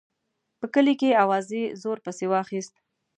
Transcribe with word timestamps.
په 0.59 0.65
کلي 0.73 0.93
کې 0.99 1.19
اوازې 1.23 1.61
زور 1.81 1.97
پسې 2.05 2.25
واخیست. 2.31 2.73